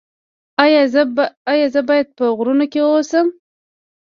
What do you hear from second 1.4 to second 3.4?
ایا زه باید په غرونو کې اوسم؟